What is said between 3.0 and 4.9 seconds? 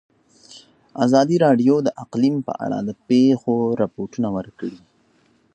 پېښو رپوټونه ورکړي.